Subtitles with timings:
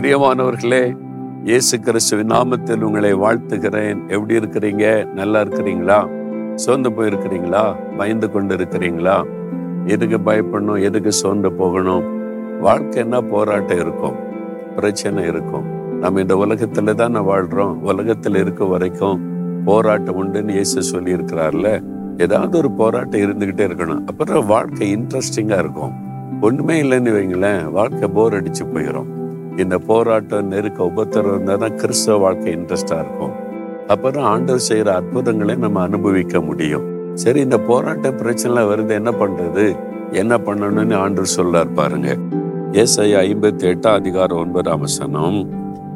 [0.00, 0.96] பிரியமானவர்களே
[1.44, 4.08] இயேசு கிறிஸ்துவின் நாமத்தில் உங்களை வாழ்த்துகிறேன்.
[4.08, 5.12] எப்படி இருக்கிறீங்க?
[5.12, 6.08] நல்லா இருக்கிறீங்களா?
[6.54, 7.76] சோர்ந்து போயிருக்கிறீங்களா?
[7.96, 9.24] பயந்து கொண்டு இருக்கிறீங்களா
[9.86, 10.82] எதுக்கு பயப்படணும்?
[10.82, 12.04] எதுக்கு சோர்ந்து போகணும்?
[12.60, 13.20] வாழ்க்கை என்ன?
[13.20, 14.14] போராட்டம் இருக்கும்.
[14.74, 15.98] பிரச்சனை இருக்கும்.
[15.98, 17.74] நம்ம இந்த உலகத்துல தானே வாழ்றோம்.
[17.74, 19.20] உலகத்தில் இருக்க வரைக்கும்
[19.64, 21.82] போராட்டம் உண்டுன்னு இயேசு சொல்லி இருக்கிறார்ல
[22.18, 24.04] ஏதாவது ஒரு போராட்டம் இருந்துகிட்டே இருக்கணும்.
[24.06, 25.92] அப்புறம் வாழ்க்கை இன்ட்ரெஸ்டிங்கா இருக்கும்.
[26.40, 27.70] ஒண்ணுமே இல்லைன்னு வைங்களேன்.
[27.70, 29.18] வாழ்க்கை போர் அடிச்சு போயிடும்
[29.56, 33.34] இந்த போராட்டம் நெருக்க உபத்திரம் இருந்தால் தான் கிறிஸ்தவ வாழ்க்கை இன்ட்ரெஸ்டாக இருக்கும்.
[33.88, 36.84] அப்புறம் ஆண்டவர் செய்கிற அற்புதங்களை நம்ம அனுபவிக்க முடியும்.
[37.14, 39.76] சரி இந்த போராட்ட பிரச்சனை வருது என்ன பண்ணுறது
[40.12, 42.16] என்ன பண்ணணும்னு ஆண்டவர் சொல்லார் பாருங்க.
[42.82, 45.38] எஸ்ஐ ஐம்பத்தி எட்டாம் அதிகாரம் ஒன்பதாம் வசனம்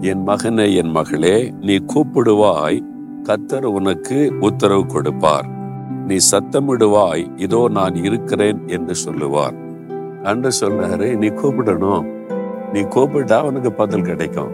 [0.00, 2.82] என் மகனே என் மகளே நீ கூப்பிடுவாய்
[3.22, 5.48] கத்தர் உனக்கு உத்தரவு கொடுப்பார்.
[6.06, 9.56] நீ சத்தமிடுவாய் இதோ நான் இருக்கிறேன் என்று சொல்லுவார்.
[10.22, 12.06] அன்று சொன்னாரு நீ கூப்பிடணும்.
[12.72, 14.50] நீ கூப்பிட்டா உனக்கு பதில் கிடைக்கும்.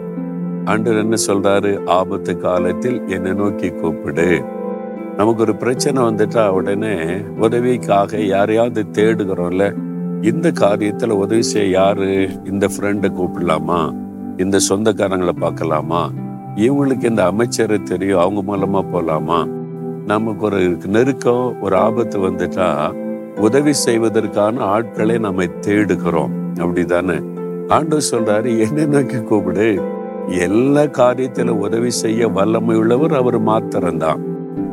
[0.65, 1.87] ஆண்டவர் என்ன சொல்றாரு?
[1.87, 4.43] ஆபத்து காலத்தில் என்னை நோக்கி கூப்பிடு.
[5.17, 6.95] நமக்கு ஒரு பிரச்சனை வந்துட்டா உடனே
[7.39, 9.75] உதவிக்காக யாரையாவது தேடுகிறோம்ல
[10.21, 12.29] இந்த காரியத்துல உதவி செய்ய யாரு?
[12.43, 13.95] இந்த ஃப்ரெண்டை கூப்பிடலாமா?
[14.37, 16.11] இந்த சொந்தக்காரங்களை பார்க்கலாமா?
[16.55, 19.49] இவங்களுக்கு இந்த அமைச்சரை தெரியும் அவங்க மூலமா போலாமா?
[20.05, 22.93] நமக்கு ஒரு நெருக்கம் ஒரு ஆபத்து வந்துட்டா
[23.39, 26.31] உதவி செய்வதற்கான ஆட்களை நம்ம தேடுகிறோம்.
[26.53, 27.33] அப்படிதானே?
[27.67, 29.81] ஆண்டவர் சொல்றாரு என்ன நோக்கி கூப்பிடு.
[30.27, 34.21] எல்லா காரியத்திலும் உதவி செய்ய வல்லமை உள்ளவர் அவர் மாத்திரம்தான்.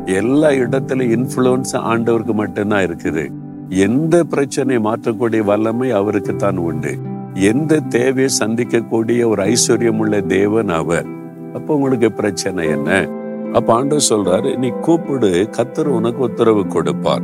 [0.05, 3.31] எல்லா இடத்துல இன்ஃபுளுன்ஸ் ஆண்டவருக்கு மட்டும்தான் இருக்குது.
[3.69, 6.97] எந்த பிரச்சனை மாற்றக்கூடிய வல்லமை அவருக்கு தான் உண்டு.
[7.33, 11.05] எந்த தேவையை சந்திக்கக்கூடிய ஒரு ஐஸ்வர்யம் உள்ள தேவன் அவர்.
[11.53, 13.07] அப்போ உங்களுக்கு பிரச்சனை என்ன?
[13.53, 17.21] அப்ப ஆண்டவர் சொல்றாரு நீ கூப்பிடு கத்தர் உனக்கு உத்தரவு கொடுப்பார்.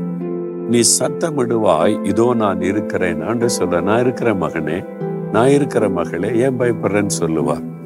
[0.70, 3.22] நீ சத்தமிடுவாய் இதோ நான் இருக்கிறேன்.
[3.22, 4.86] ஆண்டு சொல்ற நான் இருக்கிறேன் மகனே.
[5.32, 7.78] நான் இருக்கிற மகளே ஏன் பயப்படுறேன்னு சொல்லுவார்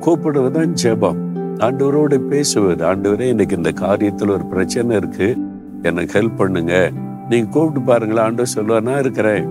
[0.00, 1.16] கூப்பிடுவதுதான் ஜெபம்.
[1.58, 2.84] ஆண்டவரோடு பேசுவது.
[2.84, 5.36] ஆண்டவரே எனக்கு இந்த காரியத்தில் ஒரு பிரச்சனை இருக்கு.
[5.82, 6.90] எனக்கு ஹெல்ப் பண்ணுங்க.
[7.28, 8.22] நீங்க கூப்பிட்டு பாருங்களேன்.
[8.22, 9.46] ஆண்டவர் சொல்லுவார் நான் இருக்கிறேன்.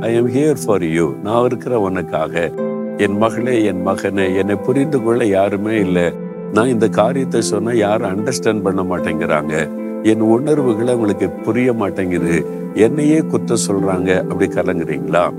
[0.00, 2.52] I am here for you நான் இருக்கிற உனக்காக.
[2.96, 6.12] என் மகளே என் மகனே என்னை புரிந்து கொள்ள யாருமே இல்லை.
[6.52, 9.68] நான் இந்த காரியத்தை சொன்னால் யாரும் அண்டர்ஸ்டாண்ட் பண்ண மாட்டேங்கிறாங்க.
[10.02, 12.46] என் உணர்வுகளை உங்களுக்கு புரிய மாட்டேங்குது.
[12.74, 14.20] என்னையே குத்த சொல்றாங்க.
[14.20, 15.32] அப்படி கலங்குறீங்களா?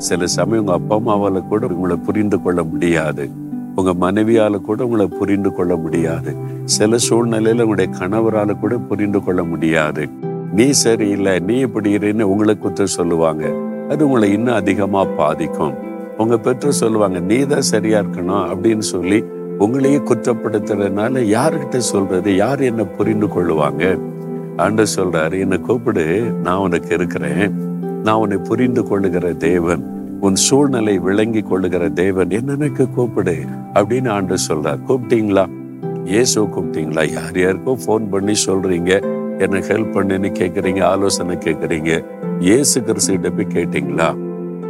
[0.00, 3.30] சில சமயம் உங்க அப்பா அம்மாவால கூட உங்களை புரிந்து கொள்ள முடியாது.
[3.74, 6.36] உங்க மனைவியால கூட உங்களை புரிந்து கொள்ள முடியாது.
[6.64, 10.08] சில சூழ்நிலையில உங்களுடைய கணவரால கூட புரிந்து கொள்ள முடியாது.
[10.52, 13.44] நீ சரியில்லை நீ இப்படி இருன்னு உங்களை குத்த சொல்லுவாங்க.
[13.88, 15.74] அது உங்களை இன்னும் அதிகமா பாதிக்கும்.
[16.18, 19.24] உங்க பெற்றோர் சொல்லுவாங்க நீ தான் சரியா இருக்கணும் அப்படின்னு சொல்லி
[19.58, 23.84] உங்களையே குற்றப்படுத்துறதுனால யாருக்கிட்ட சொல்றது யார் என்ன புரிந்து கொள்ளுவாங்க?
[24.56, 26.06] ஆண்டு சொல்றாரு என்னை கூப்பிடு
[26.42, 27.68] நான் உனக்கு இருக்கிறேன்.
[28.04, 29.82] நான் உன்னை புரிந்து கொள்ளுகிற தேவன்
[30.20, 33.34] உன் சூழ்நிலை விளங்கி கொள்ளுகிற தேவன் என்னென்னக்கு கூப்பிடு
[33.74, 34.80] அப்படின்னு ஆண்டு சொல்றார்.
[34.88, 35.44] கூப்பிட்டீங்களா?
[36.04, 37.12] ஏசோ கூப்பிட்டீங்களா?
[37.12, 38.92] யார் யாருக்கோ ஃபோன் பண்ணி சொல்றீங்க.
[39.38, 42.04] என்ன ஹெல்ப் பண்ணுன்னு கேட்குறீங்க ஆலோசனை கேட்குறீங்க
[42.40, 44.08] இயேசு கிறிஸ்துகிட்ட போய் கேட்டீங்களா?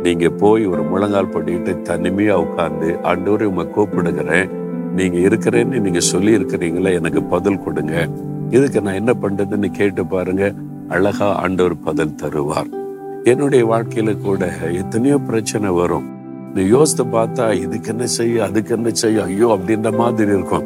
[0.03, 4.51] நீங்க போய் ஒரு முழங்கால் பண்ணிட்டு தனிமையா உட்காந்து ஆண்டோரை உங்க கூப்பிடுகிறேன்.
[4.95, 8.09] நீங்க இருக்கிறேன்னு நீங்க சொல்லி இருக்கிறீங்களா எனக்கு பதில் கொடுங்க.
[8.51, 10.55] இதுக்கு நான் என்ன பண்றதுன்னு கேட்டு பாருங்க.
[10.89, 12.71] அழகா ஆண்டவர் பதில் தருவார்.
[13.25, 16.07] என்னுடைய வாழ்க்கையில கூட எத்தனையோ பிரச்சனை வரும்.
[16.55, 20.65] நீ யோசித்து பார்த்தா இதுக்கு என்ன செய்ய அதுக்கு என்ன செய்ய ஐயோ அப்படின்ற மாதிரி இருக்கும்.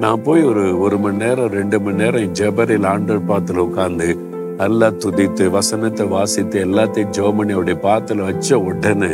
[0.00, 4.18] நான் போய் ஒரு ஒரு மணி நேரம் ரெண்டு மணி நேரம் ஜபரில் ஆண்டர் பாத்துல உட்காந்து
[4.56, 9.12] நல்லா துதித்து வசனத்தை வாசித்து எல்லாத்தையும் ஜோமனியோடைய பாத்தில் பாத்துல வச்ச உடனே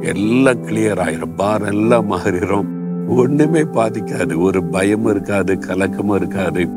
[0.00, 1.34] எல்லாம் கிளியர் ஆயிரும்.
[1.36, 2.70] பார் எல்லாம் மாறிடும்
[3.08, 4.36] ஒண்ணுமே பாதிக்காது.
[4.36, 6.68] ஒரு பயமும் இருக்காது கலக்கமும் இருக்காது.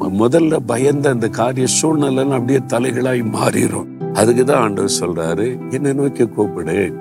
[0.00, 6.92] முதல்ல பயந்த அந்த காரிய சூழ்நிலை அப்படியே தலைகளாய் மாறிடும் அதுக்குதான் ஆண்டவர் சொல்றாரு என்ன நோக்கி கூப்பிடு.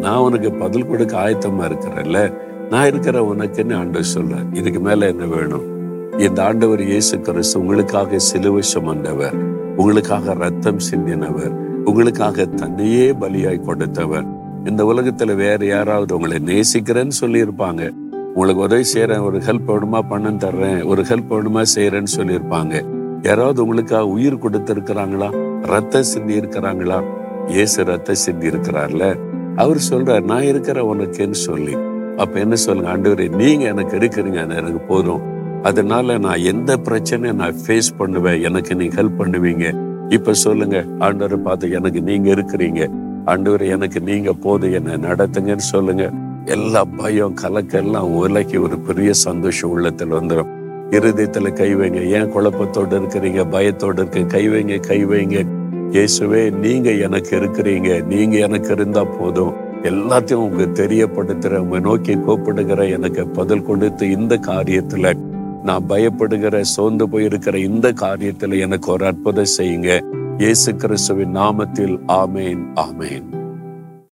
[0.00, 2.34] நான் உனக்கு பதில் கொடுக்க ஆயத்தமா இருக்கிறேன்ல.
[2.70, 4.56] நான் இருக்கிற உனக்குன்னு ஆண்டவர் சொல்றார்.
[4.56, 5.78] இதுக்கு மேல என்ன வேணும்?
[6.18, 9.34] இந்த ஆண்டவர் இயேசு கிறிஸ்து உங்களுக்காக சிலுவை சுமந்தவர்.
[9.76, 11.52] உங்களுக்காக ரத்தம் சிந்தினவர்.
[11.84, 14.24] உங்களுக்காக தன்னையே பலியாய் கொடுத்தவர்.
[14.64, 17.90] இந்த உலகத்துல வேற யாராவது உங்களை நேசிக்கிறேன்னு சொல்லியிருப்பாங்க.
[18.34, 22.84] உங்களுக்கு உதவி செய்யறேன் ஒரு ஹெல்ப் வேணுமா பண்ண தர்றேன் ஒரு ஹெல்ப் வேணுமா செய்யறேன்னு சொல்லியிருப்பாங்க.
[23.22, 25.49] யாராவது உங்களுக்காக உயிர் கொடுத்திருக்கிறாங்களா?
[25.62, 27.04] ரத்த சிந்தி இருக்கிறாங்களா?
[27.46, 29.18] இயேசு ரத்த சிந்தி இருக்கிறார்ல.
[29.56, 31.76] அவர் சொல்றார் நான் இருக்கிற உனக்குன்னு சொல்லி.
[32.16, 35.20] அப்ப என்ன சொல்லுங்க ஆண்டவரே நீங்க எனக்கு இருக்கிறீங்க அது எனக்கு போதும்.
[35.62, 38.42] அதனால நான் எந்த பிரச்சனையும் நான் ஃபேஸ் பண்ணுவேன்.
[38.42, 39.76] எனக்கு நீங்க ஹெல்ப் பண்ணுவீங்க.
[40.08, 42.88] இப்ப சொல்லுங்க ஆண்டவர் பார்த்து எனக்கு நீங்க இருக்கிறீங்க.
[43.24, 44.72] ஆண்டவர் எனக்கு நீங்க போதும்.
[44.72, 46.10] என்ன நடத்துங்கன்னு சொல்லுங்க.
[46.44, 50.58] எல்லா பயம் கலக்கெல்லாம் உலகி ஒரு பெரிய சந்தோஷம் உள்ளத்துல வந்துடும்
[50.90, 52.06] இருதயத்துல கை வைங்க.
[52.06, 53.50] ஏன் குழப்பத்தோடு இருக்கிறீங்க?
[53.50, 54.20] பயத்தோடு இருக்க.
[54.20, 55.46] கை வைங்க கை வைங்க.
[55.90, 58.04] இயேசுவே நீங்க எனக்கு இருக்கிறீங்க.
[58.04, 59.68] நீங்க எனக்கு இருந்தா போதும்.
[59.82, 65.14] எல்லாத்தையும் உங்க தெரியப்படுத்துற உங்க நோக்கி கூப்பிடுகிற எனக்கு பதில் கொடுத்து இந்த காரியத்துல
[65.62, 70.00] நான் பயப்படுகிற சோர்ந்து போயிருக்கிற இந்த காரியத்துல எனக்கு ஒரு அற்புதம் செய்யுங்க.
[70.38, 73.39] இயேசு கிறிஸ்துவின் நாமத்தில் ஆமேன் ஆமேன்.